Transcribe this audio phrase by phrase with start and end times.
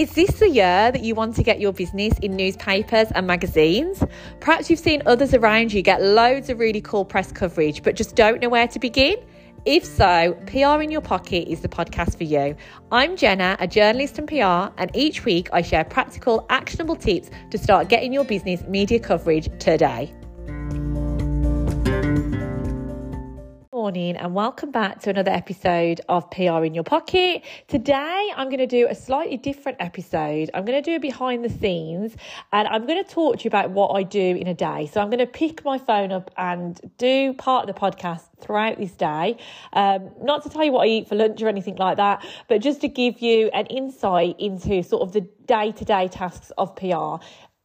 [0.00, 4.02] Is this the year that you want to get your business in newspapers and magazines?
[4.40, 8.16] Perhaps you've seen others around you get loads of really cool press coverage, but just
[8.16, 9.18] don't know where to begin?
[9.66, 12.56] If so, PR in Your Pocket is the podcast for you.
[12.90, 17.58] I'm Jenna, a journalist and PR, and each week I share practical, actionable tips to
[17.58, 20.14] start getting your business media coverage today.
[23.90, 27.42] Morning and welcome back to another episode of PR in Your Pocket.
[27.66, 30.48] Today I'm going to do a slightly different episode.
[30.54, 32.14] I'm going to do a behind the scenes
[32.52, 34.88] and I'm going to talk to you about what I do in a day.
[34.92, 38.78] So I'm going to pick my phone up and do part of the podcast throughout
[38.78, 39.38] this day.
[39.72, 42.60] Um, not to tell you what I eat for lunch or anything like that, but
[42.60, 46.76] just to give you an insight into sort of the day to day tasks of
[46.76, 47.16] PR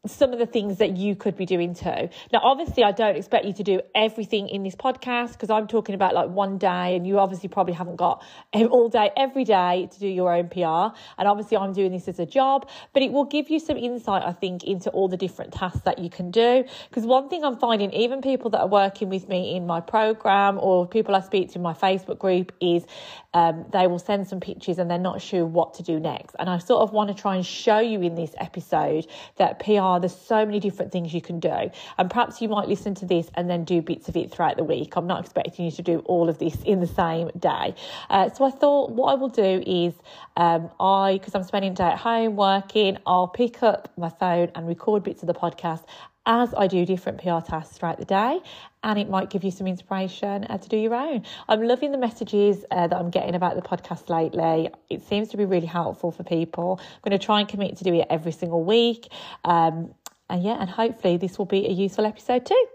[0.08, 2.09] some of the things that you could be doing too.
[2.32, 5.95] Now, obviously, I don't expect you to do everything in this podcast because I'm talking
[5.95, 8.23] about like one day, and you obviously probably haven't got
[8.54, 10.95] all day, every day to do your own PR.
[11.18, 14.23] And obviously, I'm doing this as a job, but it will give you some insight,
[14.23, 16.64] I think, into all the different tasks that you can do.
[16.90, 20.59] Because one thing I'm finding, even people that are working with me in my program
[20.59, 22.86] or people I speak to in my Facebook group, is
[23.34, 26.36] um, they will send some pictures and they're not sure what to do next.
[26.40, 29.94] And I sort of want to try and show you in this episode that PR
[29.95, 29.99] are.
[29.99, 31.71] There's so many different things you can do.
[31.97, 34.63] And perhaps you might listen to this and then do bits of it throughout the
[34.63, 34.95] week.
[34.95, 37.75] I'm not expecting you to do all of this in the same day.
[38.09, 39.93] Uh, so I thought what I will do is
[40.38, 44.67] um, I, because I'm spending day at home working, I'll pick up my phone and
[44.67, 45.83] record bits of the podcast
[46.26, 48.40] as I do different PR tasks throughout the day,
[48.84, 51.23] and it might give you some inspiration uh, to do your own.
[51.48, 54.70] I'm loving the messages uh, that I'm getting about the podcast lately.
[54.90, 56.80] It seems to be really helpful for people.
[56.81, 59.08] I'm going to try and commit to do it every single week.
[59.44, 59.94] Um,
[60.30, 62.66] and yeah, and hopefully this will be a useful episode too.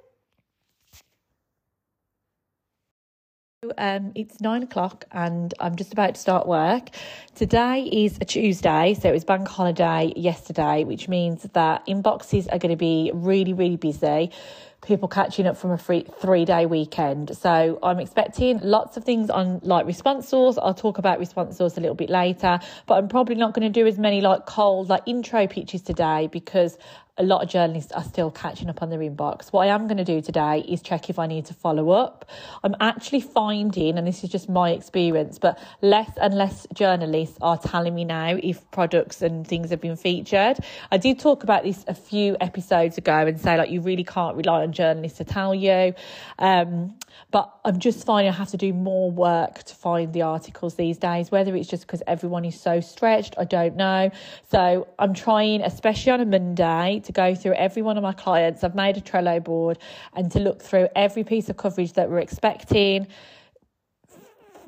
[3.77, 6.89] Um, it's nine o'clock and I'm just about to start work.
[7.35, 12.59] Today is a Tuesday, so it was bank holiday yesterday, which means that inboxes are
[12.59, 14.31] going to be really, really busy.
[14.83, 17.37] People catching up from a free three day weekend.
[17.37, 20.57] So I'm expecting lots of things on like response source.
[20.57, 23.81] I'll talk about response source a little bit later, but I'm probably not going to
[23.81, 26.79] do as many like cold like intro pitches today because
[27.21, 29.53] a lot of journalists are still catching up on their inbox.
[29.53, 32.25] What I am going to do today is check if I need to follow up.
[32.65, 37.59] I'm actually finding, and this is just my experience, but less and less journalists are
[37.59, 40.61] telling me now if products and things have been featured.
[40.91, 44.35] I did talk about this a few episodes ago and say, like, you really can't
[44.35, 45.95] rely on journalists to tell you.
[46.39, 46.97] Um,
[47.31, 50.99] but I'm just finding I have to do more work to find the articles these
[50.99, 54.11] days, whether it's just because everyone is so stretched, I don't know.
[54.51, 58.65] So I'm trying, especially on a Monday, to go through every one of my clients.
[58.65, 59.79] I've made a Trello board
[60.15, 63.07] and to look through every piece of coverage that we're expecting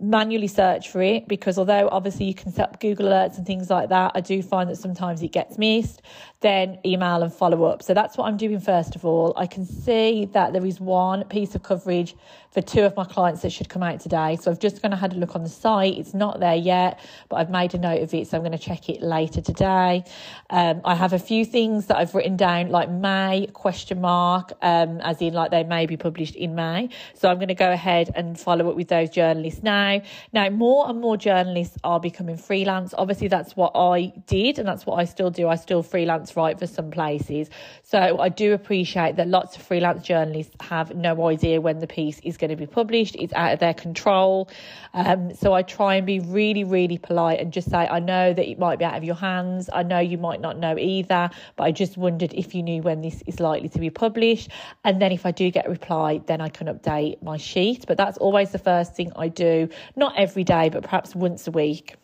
[0.02, 3.70] manually search for it because although obviously you can set up Google alerts and things
[3.70, 6.02] like that, I do find that sometimes it gets missed.
[6.42, 7.82] Then email and follow up.
[7.82, 9.32] So that's what I'm doing first of all.
[9.36, 12.14] I can see that there is one piece of coverage
[12.52, 14.36] for two of my clients that should come out today.
[14.36, 15.96] So I've just gone and look on the site.
[15.96, 18.26] It's not there yet, but I've made a note of it.
[18.28, 20.04] So I'm going to check it later today.
[20.50, 25.00] Um, I have a few things that I've written down like May question mark, um,
[25.00, 26.90] as in like they may be published in May.
[27.14, 30.02] So I'm going to go ahead and follow up with those journalists now.
[30.32, 32.92] Now, more and more journalists are becoming freelance.
[32.98, 35.48] Obviously, that's what I did and that's what I still do.
[35.48, 37.50] I still freelance write for some places.
[37.82, 42.20] So I do appreciate that lots of freelance journalists have no idea when the piece
[42.20, 43.16] is going to be published.
[43.16, 44.48] It's out of their control.
[44.94, 48.48] Um, so I try and be really, really polite and just say, I know that
[48.48, 49.68] it might be out of your hands.
[49.72, 53.00] I know you might not know either, but I just wondered if you knew when
[53.00, 54.50] this is likely to be published.
[54.84, 57.84] And then if I do get a reply, then I can update my sheet.
[57.86, 61.50] But that's always the first thing I do, not every day, but perhaps once a
[61.50, 61.96] week.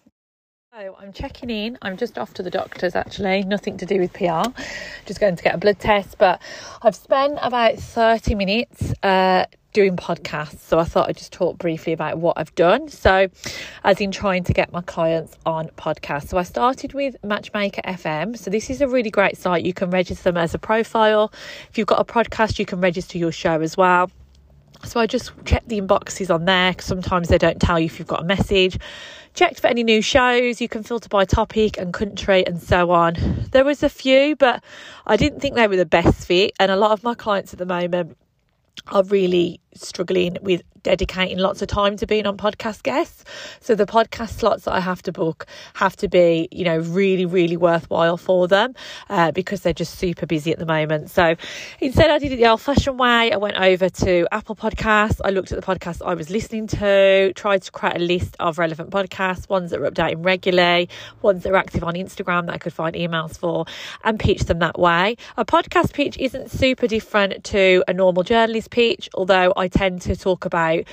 [0.78, 1.77] I'm checking in.
[1.83, 4.49] I'm just off to the doctor's actually, nothing to do with PR,
[5.06, 6.19] just going to get a blood test.
[6.19, 6.41] But
[6.83, 10.61] I've spent about 30 minutes uh, doing podcasts.
[10.61, 12.88] So I thought I'd just talk briefly about what I've done.
[12.88, 13.27] So,
[13.83, 16.29] as in trying to get my clients on podcasts.
[16.29, 18.38] So I started with Matchmaker FM.
[18.38, 19.64] So this is a really great site.
[19.64, 21.32] You can register them as a profile.
[21.70, 24.12] If you've got a podcast, you can register your show as well.
[24.84, 27.98] So I just checked the inboxes on there because sometimes they don't tell you if
[27.98, 28.78] you've got a message.
[29.34, 30.60] Checked for any new shows.
[30.60, 33.14] You can filter by topic and country and so on.
[33.52, 34.62] There was a few, but
[35.06, 36.52] I didn't think they were the best fit.
[36.58, 38.16] And a lot of my clients at the moment
[38.88, 43.25] are really struggling with dedicating lots of time to being on podcast guests.
[43.61, 47.26] So the podcast slots that I have to book have to be, you know, really,
[47.26, 48.75] really worthwhile for them
[49.11, 51.11] uh, because they're just super busy at the moment.
[51.11, 51.35] So
[51.81, 53.32] instead, I did it the old fashioned way.
[53.32, 55.20] I went over to Apple Podcasts.
[55.25, 58.59] I looked at the podcasts I was listening to, tried to create a list of
[58.59, 60.88] relevant podcasts, ones that were updating regularly,
[61.23, 63.67] ones that are active on Instagram that I could find emails for,
[64.05, 65.17] and pitch them that way.
[65.37, 70.16] A podcast pitch isn't super different to a normal journalist pitch, although I tend to
[70.16, 70.84] talk about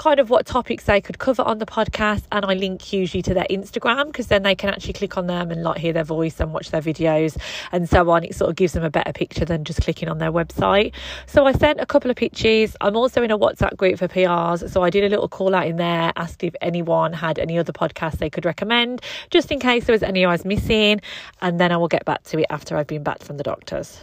[0.00, 3.34] kind of what topics they could cover on the podcast and I link usually to
[3.34, 6.40] their Instagram because then they can actually click on them and like hear their voice
[6.40, 7.36] and watch their videos
[7.70, 8.24] and so on.
[8.24, 10.94] It sort of gives them a better picture than just clicking on their website.
[11.26, 12.74] So I sent a couple of pictures.
[12.80, 15.66] I'm also in a WhatsApp group for PRs so I did a little call out
[15.66, 19.84] in there asked if anyone had any other podcasts they could recommend just in case
[19.84, 21.02] there was any I was missing
[21.42, 24.00] and then I will get back to it after I've been back from the doctors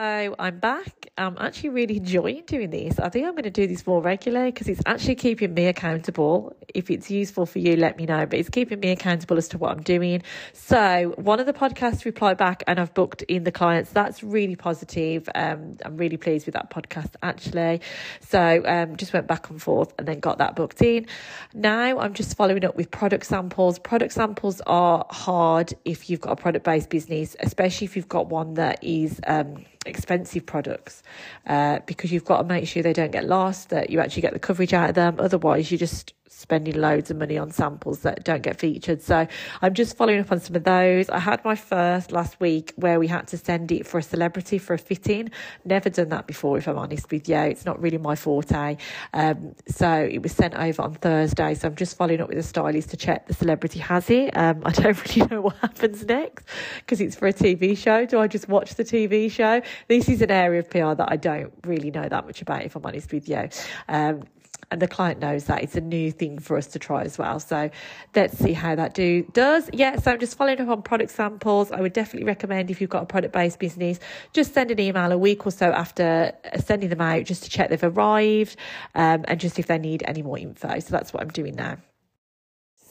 [0.00, 1.10] so I'm back.
[1.18, 2.98] I'm actually really enjoying doing this.
[2.98, 6.56] I think I'm going to do this more regularly because it's actually keeping me accountable.
[6.74, 8.26] If it's useful for you, let me know.
[8.26, 10.22] But it's keeping me accountable as to what I'm doing.
[10.52, 13.90] So one of the podcasts replied back and I've booked in the clients.
[13.90, 15.28] That's really positive.
[15.34, 17.80] Um, I'm really pleased with that podcast actually.
[18.20, 21.06] So um, just went back and forth and then got that booked in.
[21.54, 23.78] Now I'm just following up with product samples.
[23.78, 28.28] Product samples are hard if you've got a product based business, especially if you've got
[28.28, 31.02] one that is um, expensive products
[31.46, 34.32] uh, because you've got to make sure they don't get lost, that you actually get
[34.32, 35.16] the coverage out of them.
[35.18, 39.02] Otherwise, you just spending loads of money on samples that don't get featured.
[39.02, 39.26] So
[39.60, 41.10] I'm just following up on some of those.
[41.10, 44.56] I had my first last week where we had to send it for a celebrity
[44.58, 45.30] for a fitting.
[45.64, 47.36] Never done that before, if I'm honest with you.
[47.36, 48.76] It's not really my forte.
[49.12, 51.54] Um, so it was sent over on Thursday.
[51.54, 54.36] So I'm just following up with the stylist to check the celebrity has it.
[54.36, 56.46] Um, I don't really know what happens next
[56.78, 58.06] because it's for a TV show.
[58.06, 59.62] Do I just watch the TV show?
[59.88, 62.76] This is an area of PR that I don't really know that much about, if
[62.76, 63.48] I'm honest with you.
[63.88, 64.22] Um,
[64.70, 67.40] and the client knows that it's a new thing for us to try as well.
[67.40, 67.70] So
[68.14, 69.68] let's see how that do does.
[69.72, 71.72] Yeah, so I'm just following up on product samples.
[71.72, 73.98] I would definitely recommend if you've got a product based business,
[74.32, 76.32] just send an email a week or so after
[76.64, 78.56] sending them out just to check they've arrived
[78.94, 80.78] um, and just if they need any more info.
[80.78, 81.76] So that's what I'm doing now.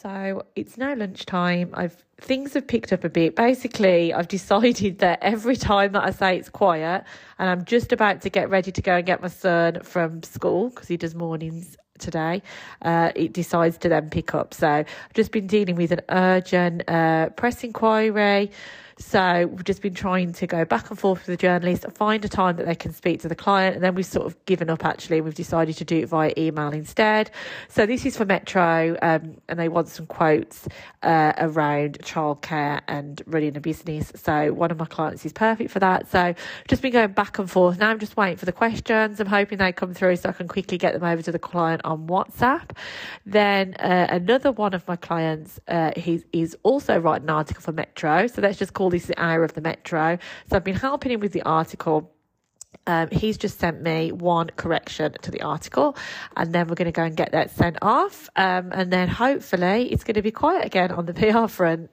[0.01, 1.71] So it's now lunchtime.
[1.73, 3.35] I've things have picked up a bit.
[3.35, 7.03] Basically, I've decided that every time that I say it's quiet,
[7.37, 10.69] and I'm just about to get ready to go and get my son from school
[10.69, 12.41] because he does mornings today,
[12.81, 14.53] uh, it decides to then pick up.
[14.53, 18.51] So I've just been dealing with an urgent uh, press inquiry.
[18.99, 22.29] So we've just been trying to go back and forth with the journalist, find a
[22.29, 24.83] time that they can speak to the client, and then we've sort of given up
[24.83, 25.21] actually.
[25.21, 27.31] We've decided to do it via email instead.
[27.69, 30.67] So this is for Metro, um, and they want some quotes
[31.01, 34.11] uh, around childcare and running a business.
[34.15, 36.11] So one of my clients is perfect for that.
[36.11, 36.35] So
[36.67, 37.79] just been going back and forth.
[37.79, 39.21] Now I'm just waiting for the questions.
[39.21, 41.81] I'm hoping they come through so I can quickly get them over to the client
[41.85, 42.71] on WhatsApp.
[43.25, 47.71] Then uh, another one of my clients, uh, he is also writing an article for
[47.71, 48.27] Metro.
[48.27, 50.17] So let's just call this is the hour of the metro.
[50.49, 52.11] So I've been helping him with the article.
[52.85, 55.97] Um, he's just sent me one correction to the article,
[56.37, 58.29] and then we're going to go and get that sent off.
[58.35, 61.89] Um, and then hopefully it's going to be quiet again on the PR front.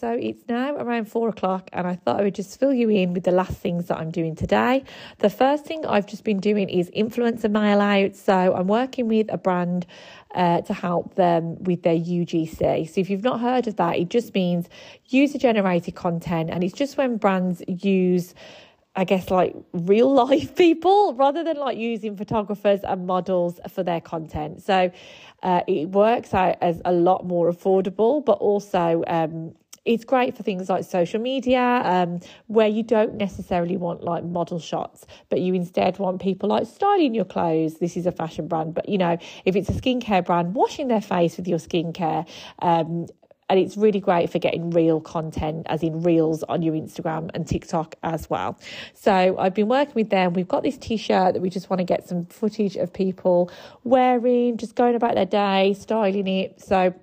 [0.00, 3.12] So it's now around four o'clock, and I thought I would just fill you in
[3.12, 4.82] with the last things that I'm doing today.
[5.18, 8.16] The first thing I've just been doing is influencer mail out.
[8.16, 9.86] So I'm working with a brand
[10.34, 12.90] uh, to help them with their UGC.
[12.90, 14.68] So if you've not heard of that, it just means
[15.06, 18.34] user generated content, and it's just when brands use
[18.96, 24.00] I guess like real life people rather than like using photographers and models for their
[24.00, 24.62] content.
[24.62, 24.90] So
[25.42, 29.54] uh, it works out as a lot more affordable, but also um,
[29.84, 34.58] it's great for things like social media, um, where you don't necessarily want like model
[34.58, 37.78] shots, but you instead want people like styling your clothes.
[37.78, 41.00] This is a fashion brand, but you know, if it's a skincare brand, washing their
[41.00, 42.28] face with your skincare,
[42.60, 43.06] um,
[43.50, 47.46] and it's really great for getting real content, as in reels on your Instagram and
[47.46, 48.56] TikTok as well.
[48.94, 50.32] So I've been working with them.
[50.34, 53.50] We've got this t shirt that we just want to get some footage of people
[53.82, 56.62] wearing, just going about their day, styling it.
[56.62, 56.94] So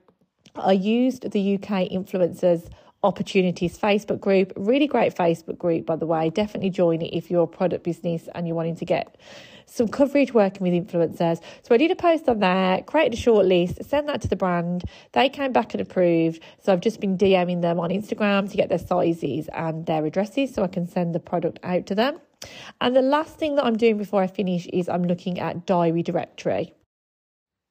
[0.56, 2.70] I used the UK influencers
[3.04, 4.54] opportunities Facebook group.
[4.56, 6.30] Really great Facebook group, by the way.
[6.30, 9.18] Definitely join it if you're a product business and you're wanting to get
[9.68, 11.42] some coverage working with influencers.
[11.62, 14.36] So I did a post on there, created a short list, sent that to the
[14.36, 14.86] brand.
[15.12, 16.42] They came back and approved.
[16.64, 20.54] So I've just been DMing them on Instagram to get their sizes and their addresses
[20.54, 22.20] so I can send the product out to them.
[22.82, 26.04] And the last thing that I'm doing before I finish is I'm looking at diary
[26.04, 26.74] directory.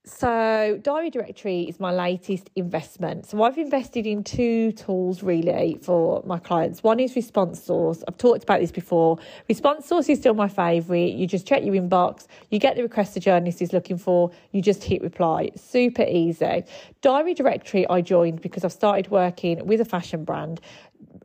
[0.08, 3.26] So, Diary Directory is my latest investment.
[3.26, 6.84] So, I've invested in two tools really for my clients.
[6.84, 8.04] One is Response Source.
[8.06, 9.18] I've talked about this before.
[9.48, 11.14] Response Source is still my favourite.
[11.14, 14.62] You just check your inbox, you get the request the journalist is looking for, you
[14.62, 15.50] just hit reply.
[15.56, 16.62] Super easy.
[17.02, 20.60] Diary Directory, I joined because I've started working with a fashion brand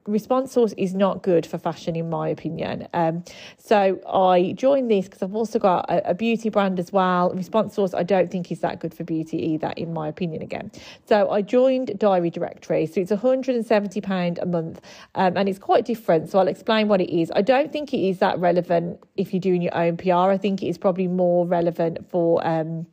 [0.07, 2.87] response source is not good for fashion in my opinion.
[2.93, 3.23] Um,
[3.57, 7.31] so i joined this because i've also got a, a, beauty brand as well.
[7.31, 10.71] Response source i don't think is that good for beauty either in my opinion again.
[11.05, 12.85] So i joined diary directory.
[12.85, 14.81] So it's 170 pound a month
[15.15, 17.31] um, and it's quite different so i'll explain what it is.
[17.35, 20.63] I don't think it is that relevant if you're doing your own pr i think
[20.63, 22.87] it is probably more relevant for um,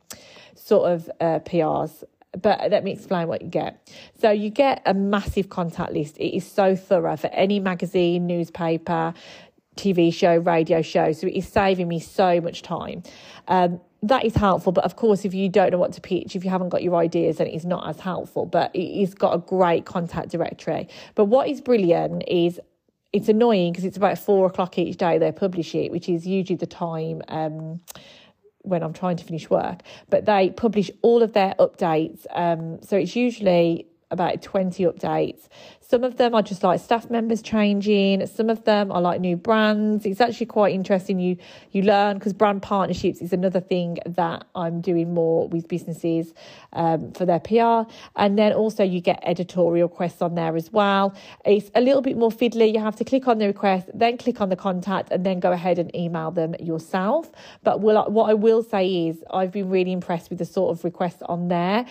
[0.55, 2.03] sort of uh, prs
[2.39, 3.89] but let me explain what you get.
[4.19, 6.17] So you get a massive contact list.
[6.17, 9.13] It is so thorough for any magazine, newspaper,
[9.75, 11.11] TV show, radio show.
[11.11, 13.03] So it is saving me so much time.
[13.47, 16.45] Um, that is helpful, but of course, if you don't know what to pitch, if
[16.45, 18.45] you haven't got your ideas, then it is not as helpful.
[18.45, 20.87] But it's got a great contact directory.
[21.15, 22.59] But what is brilliant is
[23.11, 26.55] it's annoying because it's about four o'clock each day they publish it, which is usually
[26.55, 27.21] the time.
[27.27, 27.81] Um,
[28.61, 32.25] when I'm trying to finish work, but they publish all of their updates.
[32.31, 35.47] Um, so it's usually about 20 updates.
[35.81, 38.25] Some of them are just like staff members changing.
[38.27, 40.05] Some of them are like new brands.
[40.05, 41.19] It's actually quite interesting.
[41.19, 41.37] You
[41.71, 46.33] you learn because brand partnerships is another thing that I'm doing more with businesses
[46.73, 47.91] um, for their PR.
[48.15, 51.15] And then also you get editorial requests on there as well.
[51.43, 52.71] It's a little bit more fiddly.
[52.71, 55.51] You have to click on the request, then click on the contact, and then go
[55.51, 57.31] ahead and email them yourself.
[57.63, 61.23] But what I will say is I've been really impressed with the sort of requests
[61.23, 61.87] on there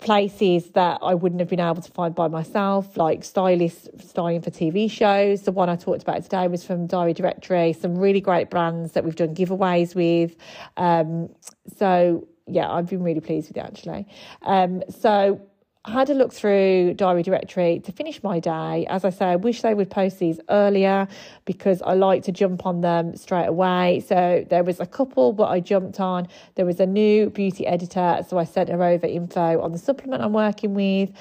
[0.00, 4.50] places that I wouldn't have been able to find by myself, like stylists styling for
[4.50, 5.42] TV shows.
[5.42, 9.04] The one I talked about today was from Diary Directory, some really great brands that
[9.04, 10.36] we've done giveaways with.
[10.76, 11.30] Um,
[11.76, 14.06] so, yeah, I've been really pleased with it actually.
[14.42, 15.40] Um, so,
[15.86, 18.86] I had a look through Diary Directory to finish my day.
[18.88, 21.06] As I say, I wish they would post these earlier
[21.44, 24.00] because I like to jump on them straight away.
[24.00, 26.26] So there was a couple that I jumped on.
[26.56, 30.24] There was a new beauty editor, so I sent her over info on the supplement
[30.24, 31.12] I'm working with.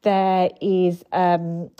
[0.00, 1.70] There is um,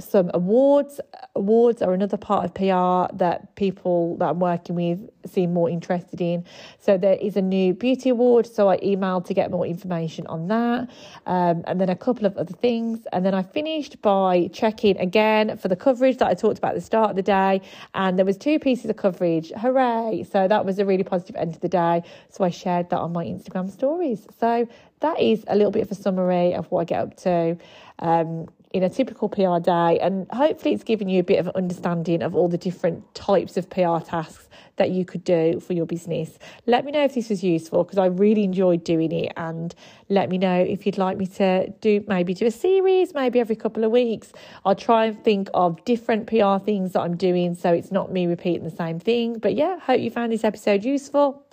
[0.00, 1.00] some awards.
[1.36, 6.20] Awards are another part of PR that people that I'm working with seem more interested
[6.20, 6.44] in.
[6.78, 8.46] So there is a new beauty award.
[8.46, 10.88] So I emailed to get more information on that.
[11.26, 13.06] Um, and then a couple of other things.
[13.12, 16.76] And then I finished by checking again for the coverage that I talked about at
[16.76, 17.60] the start of the day.
[17.94, 19.52] And there was two pieces of coverage.
[19.56, 20.24] Hooray.
[20.30, 22.02] So that was a really positive end to the day.
[22.30, 24.26] So I shared that on my Instagram stories.
[24.38, 24.68] So
[25.00, 27.56] that is a little bit of a summary of what I get up to.
[27.98, 29.98] Um, in a typical PR day.
[30.00, 33.56] And hopefully, it's given you a bit of an understanding of all the different types
[33.56, 36.38] of PR tasks that you could do for your business.
[36.66, 39.32] Let me know if this was useful because I really enjoyed doing it.
[39.36, 39.74] And
[40.08, 43.56] let me know if you'd like me to do maybe do a series, maybe every
[43.56, 44.32] couple of weeks.
[44.64, 48.26] I'll try and think of different PR things that I'm doing so it's not me
[48.26, 49.38] repeating the same thing.
[49.38, 51.44] But yeah, hope you found this episode useful.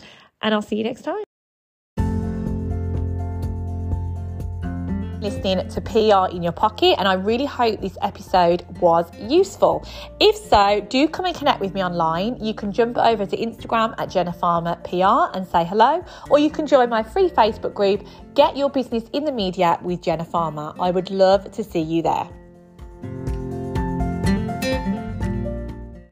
[0.42, 1.27] And I'll see you next time.
[5.28, 9.86] Listening to PR in your pocket, and I really hope this episode was useful.
[10.22, 12.38] If so, do come and connect with me online.
[12.42, 16.50] You can jump over to Instagram at Jenna Farmer PR and say hello, or you
[16.50, 20.74] can join my free Facebook group, Get Your Business in the Media with Jenna Farmer.
[20.80, 22.30] I would love to see you there.